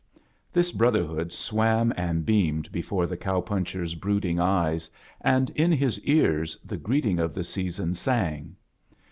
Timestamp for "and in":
5.23-5.71